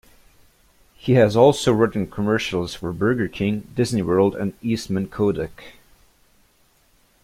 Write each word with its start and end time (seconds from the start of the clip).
He 0.95 1.13
has 1.13 1.35
also 1.35 1.71
written 1.71 2.09
commercials 2.09 2.73
for 2.73 2.91
Burger 2.91 3.27
King, 3.27 3.71
Disney 3.75 4.01
World, 4.01 4.35
and 4.35 4.55
Eastman 4.63 5.09
Kodak. 5.09 5.61